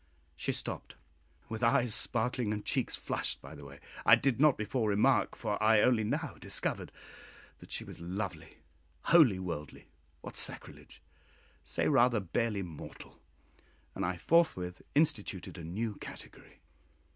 '"She 0.35 0.51
stopped, 0.51 0.95
with 1.47 1.61
eyes 1.61 1.93
sparkling 1.93 2.51
and 2.53 2.65
cheeks 2.65 2.95
flushed; 2.95 3.39
by 3.39 3.53
the 3.53 3.63
way, 3.65 3.79
I 4.03 4.15
did 4.15 4.41
not 4.41 4.57
before 4.57 4.89
remark, 4.89 5.35
for 5.35 5.61
I 5.61 5.81
only 5.81 6.03
now 6.03 6.37
discovered, 6.39 6.91
that 7.59 7.71
she 7.71 7.83
was 7.83 7.99
lovely 7.99 8.57
"wholly 9.03 9.37
worldly" 9.37 9.89
what 10.21 10.35
sacrilege! 10.35 11.03
say 11.63 11.87
rather 11.87 12.19
"barely 12.19 12.63
mortal;" 12.63 13.19
and 13.93 14.03
I 14.03 14.17
forthwith 14.17 14.81
instituted 14.95 15.55
a 15.59 15.63
new 15.63 15.93
category. 15.97 16.61